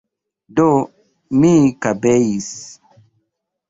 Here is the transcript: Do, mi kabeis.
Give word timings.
Do, 0.59 0.65
mi 1.43 1.53
kabeis. 1.87 2.53